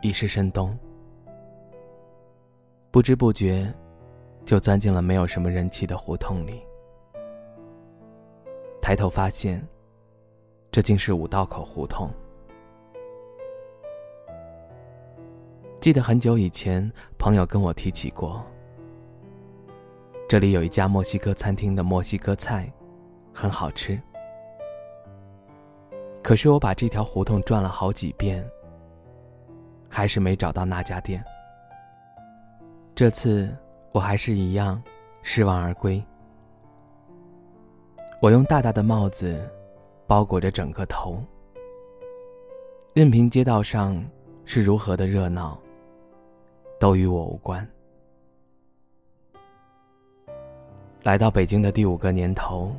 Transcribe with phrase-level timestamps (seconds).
[0.00, 0.76] 已是深冬，
[2.90, 3.72] 不知不觉，
[4.44, 6.62] 就钻进了没有什么人气的胡同里。
[8.80, 9.66] 抬头发现，
[10.70, 12.08] 这竟是五道口胡同。
[15.80, 18.44] 记得很久以前，朋友跟我提起过，
[20.28, 22.72] 这里有一家墨西哥餐厅的墨西哥菜，
[23.32, 24.00] 很好吃。
[26.22, 28.48] 可是我把这条胡同转了好几遍。
[29.88, 31.24] 还是没找到那家店。
[32.94, 33.56] 这次
[33.92, 34.82] 我还是一样
[35.22, 36.02] 失望而归。
[38.20, 39.48] 我用大大的帽子
[40.06, 41.22] 包裹着整个头，
[42.92, 44.04] 任凭街道上
[44.44, 45.56] 是如何的热闹，
[46.80, 47.66] 都与我无关。
[51.04, 52.74] 来到北京的第五个年头，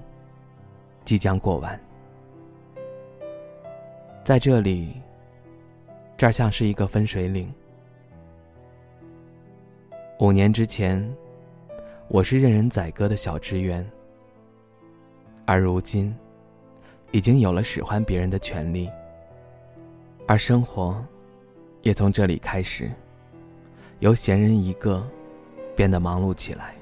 [1.05, 1.79] 即将过完，
[4.23, 5.01] 在这里。
[6.19, 7.49] 这儿像是一个分水岭。
[10.19, 11.01] 五年之前，
[12.09, 13.89] 我是任人宰割的小职员，
[15.45, 16.13] 而如今，
[17.11, 18.89] 已经有了使唤别人的权利。
[20.27, 21.01] 而生活，
[21.83, 22.91] 也从这里开始，
[23.99, 25.09] 由闲人一个，
[25.73, 26.75] 变得忙碌起来。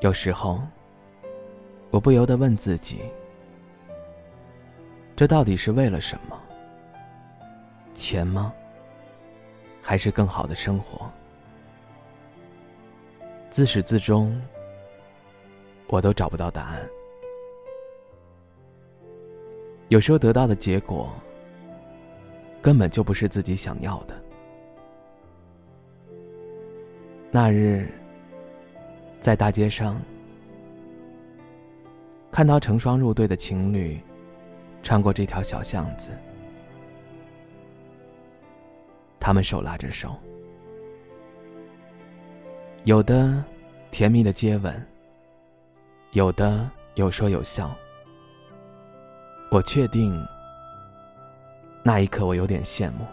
[0.00, 0.60] 有时候，
[1.90, 2.98] 我不由得问自己：
[5.14, 6.36] 这到底是为了什么？
[7.98, 8.54] 钱吗？
[9.82, 11.10] 还是更好的生活？
[13.50, 14.40] 自始至终，
[15.88, 16.88] 我都找不到答案。
[19.88, 21.12] 有时候得到的结果，
[22.62, 24.14] 根本就不是自己想要的。
[27.32, 27.88] 那日，
[29.20, 30.00] 在大街上
[32.30, 34.00] 看到成双入对的情侣，
[34.84, 36.10] 穿过这条小巷子。
[39.20, 40.16] 他们手拉着手，
[42.84, 43.44] 有的
[43.90, 44.86] 甜蜜的接吻，
[46.12, 47.74] 有的有说有笑。
[49.50, 50.26] 我确定，
[51.82, 53.06] 那一刻我有点羡慕，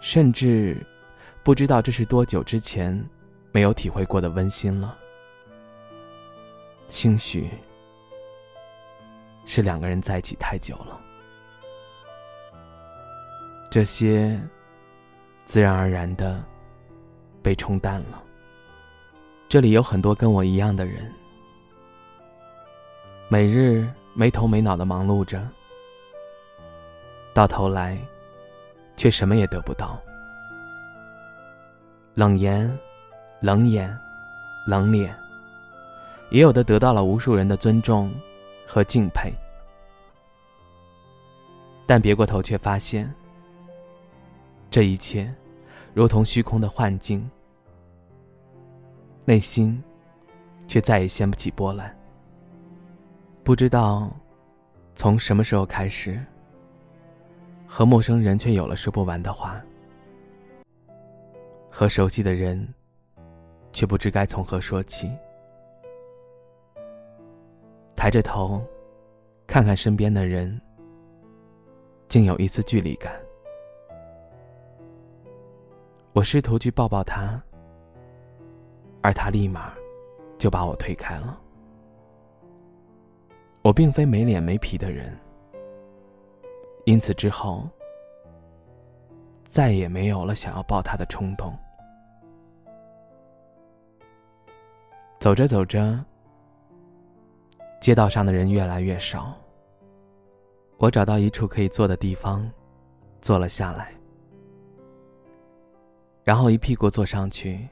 [0.00, 0.86] 甚至
[1.42, 3.02] 不知道这是多久之前
[3.50, 4.96] 没有体会过的温馨了。
[6.86, 7.50] 兴许
[9.46, 11.00] 是两个人在一起太久了。
[13.74, 14.40] 这些，
[15.44, 16.40] 自然而然的
[17.42, 18.22] 被冲淡了。
[19.48, 21.12] 这里有很多跟我一样的人，
[23.28, 25.44] 每日没头没脑的忙碌着，
[27.34, 27.98] 到头来，
[28.94, 30.00] 却什么也得不到。
[32.14, 32.78] 冷言、
[33.40, 33.92] 冷眼、
[34.68, 35.12] 冷脸，
[36.30, 38.14] 也有的得到了无数人的尊重
[38.68, 39.32] 和敬佩，
[41.86, 43.12] 但别过头却发现。
[44.74, 45.32] 这一切，
[45.92, 47.30] 如同虚空的幻境，
[49.24, 49.80] 内心
[50.66, 51.96] 却再也掀不起波澜。
[53.44, 54.10] 不知道
[54.92, 56.20] 从什么时候开始，
[57.68, 59.64] 和陌生人却有了说不完的话，
[61.70, 62.68] 和熟悉的人
[63.72, 65.08] 却不知该从何说起。
[67.94, 68.60] 抬着头，
[69.46, 70.60] 看看身边的人，
[72.08, 73.23] 竟有一丝距离感。
[76.14, 77.42] 我试图去抱抱他，
[79.02, 79.74] 而他立马
[80.38, 81.40] 就把我推开了。
[83.62, 85.12] 我并非没脸没皮的人，
[86.84, 87.68] 因此之后
[89.42, 91.52] 再也没有了想要抱他的冲动。
[95.18, 95.98] 走着走着，
[97.80, 99.34] 街道上的人越来越少，
[100.76, 102.48] 我找到一处可以坐的地方，
[103.20, 103.92] 坐了下来。
[106.24, 107.68] 然后一屁股坐上去。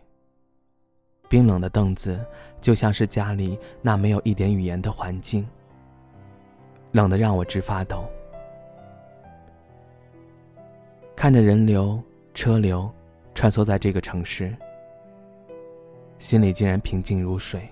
[1.28, 2.22] 冰冷的凳子
[2.60, 5.49] 就像是家里那没有一点语言的环境，
[6.90, 8.04] 冷得让我直发抖。
[11.16, 11.99] 看着人流
[12.34, 12.90] 车流
[13.34, 14.55] 穿梭在这个城市，
[16.19, 17.66] 心里竟然平静如水。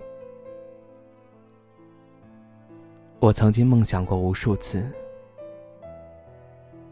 [3.19, 4.91] 我曾经梦想过无数次，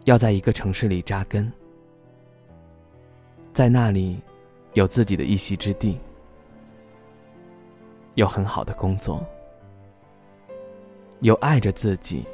[0.05, 1.51] 要在一个城市里扎根，
[3.53, 4.21] 在那里
[4.75, 5.99] 有自己的一席之地，
[8.15, 9.25] 有很好的工作，
[11.21, 12.25] 有爱着自己、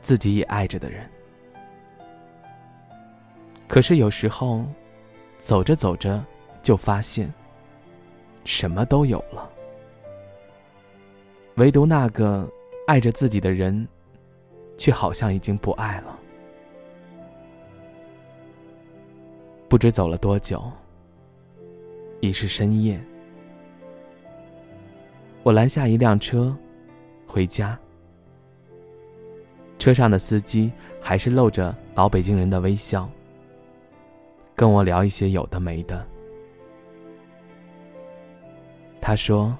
[0.00, 1.08] 自己也爱着的人。
[3.66, 4.64] 可是有时候，
[5.38, 6.24] 走着走着
[6.62, 7.32] 就发现，
[8.44, 9.50] 什么都有了，
[11.56, 12.48] 唯独那个
[12.86, 13.88] 爱着自己的人，
[14.76, 16.18] 却好像已经不爱了。
[19.72, 20.62] 不知走了多久，
[22.20, 23.02] 已是深夜。
[25.42, 26.54] 我拦下一辆车，
[27.26, 27.78] 回家。
[29.78, 30.70] 车上的司机
[31.00, 33.08] 还是露着老北京人的微笑，
[34.54, 36.06] 跟我聊一些有的没的。
[39.00, 39.56] 他说：“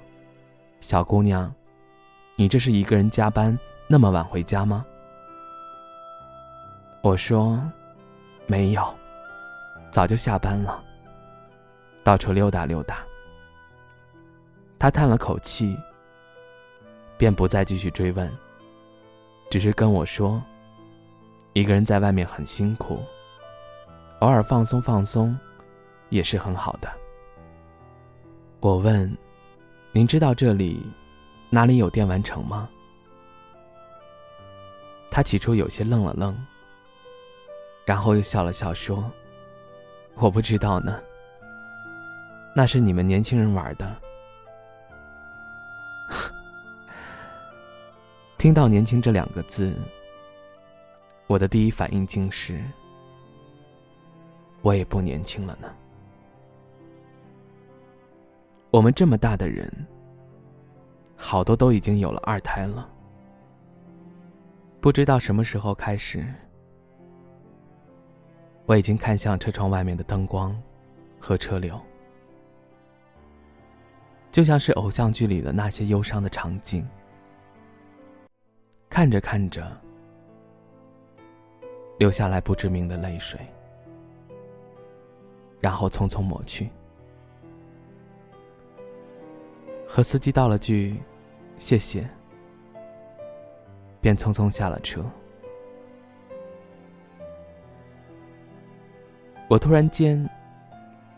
[0.79, 1.51] 小姑娘，
[2.35, 3.57] 你这是一个人加班
[3.87, 4.85] 那么晚回家吗？”
[7.01, 7.59] 我说
[8.45, 8.87] ：“没有。”
[9.93, 10.83] 早就下班了，
[12.03, 13.05] 到处溜达溜达。
[14.79, 15.77] 他叹了口气，
[17.15, 18.27] 便不再继续追问，
[19.51, 20.41] 只是跟我说
[21.53, 23.03] ：“一个人在外面很辛苦，
[24.21, 25.37] 偶尔放松放松，
[26.09, 26.91] 也是很好的。”
[28.61, 29.15] 我问
[29.93, 30.81] ：“您知道这里
[31.51, 32.67] 哪里有电玩城吗？”
[35.11, 36.35] 他起初有些愣了愣，
[37.85, 39.07] 然后又笑了笑说。
[40.15, 41.01] 我不知道呢，
[42.55, 43.95] 那是你们年轻人玩的。
[48.37, 49.75] 听到“年轻”这两个字，
[51.27, 52.63] 我的第一反应竟是：
[54.61, 55.67] 我也不年轻了呢。
[58.69, 59.71] 我们这么大的人，
[61.15, 62.89] 好多都已经有了二胎了，
[64.79, 66.25] 不知道什么时候开始。
[68.65, 70.57] 我已经看向车窗外面的灯光
[71.19, 71.79] 和车流，
[74.31, 76.87] 就像是偶像剧里的那些忧伤的场景。
[78.89, 79.69] 看着看着，
[81.97, 83.39] 流下来不知名的泪水，
[85.59, 86.69] 然后匆匆抹去，
[89.87, 91.01] 和司机道了句
[91.57, 92.07] “谢谢”，
[93.99, 95.03] 便匆匆下了车。
[99.53, 100.27] 我突然间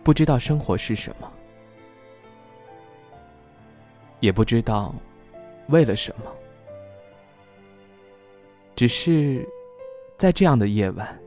[0.03, 1.31] 不知道生活是什么，
[4.19, 4.93] 也不知道
[5.69, 6.25] 为了什么，
[8.75, 9.47] 只是
[10.17, 11.17] 在这样的夜晚，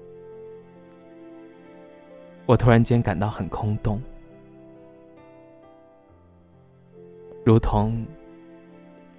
[2.44, 3.98] 我突然间感到很空洞，
[7.42, 8.04] 如同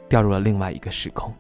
[0.08, 1.34] 掉入了另外一个时空。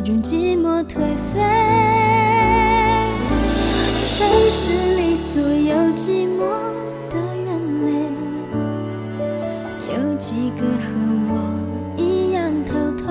[0.00, 0.94] 一种寂寞颓
[1.30, 1.38] 废。
[4.02, 6.40] 城市里所有寂寞
[7.10, 7.92] 的人类，
[9.92, 10.88] 有几个和
[11.28, 11.32] 我
[11.98, 13.04] 一样偷偷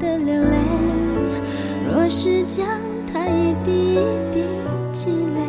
[0.00, 0.56] 的流泪？
[1.86, 2.66] 若是将
[3.06, 4.00] 它一滴一
[4.32, 4.42] 滴
[4.90, 5.40] 积累，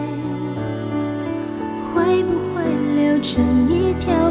[1.93, 2.61] 会不会
[2.97, 4.29] 流成一条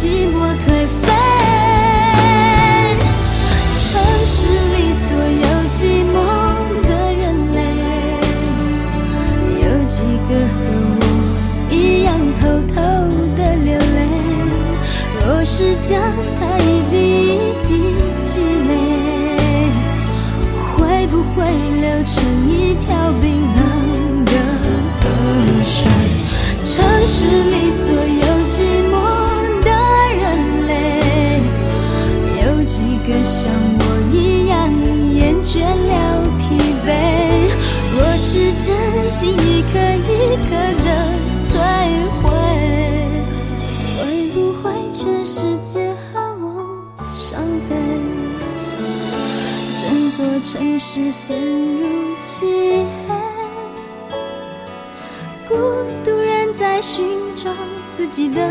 [0.00, 1.19] 寂寞颓废。
[50.20, 53.14] 整座城市陷入漆黑
[55.48, 55.56] 孤
[56.04, 57.50] 独人在寻找
[57.90, 58.46] 自己的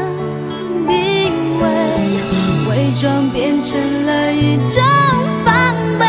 [0.87, 1.69] 定位
[2.69, 4.83] 伪装变成了一种
[5.45, 6.05] 防备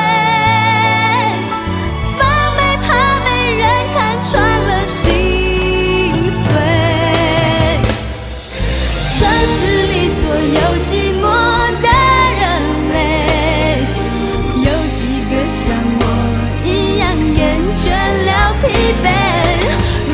[2.18, 6.48] 防备怕被人看穿了心碎
[9.10, 11.49] 城市里所有寂寞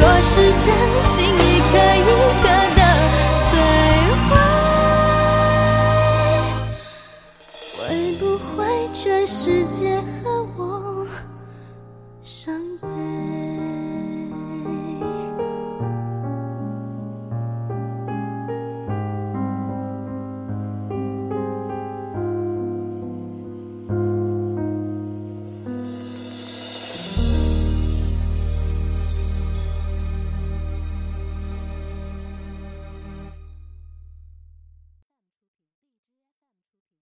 [0.00, 0.95] 若是真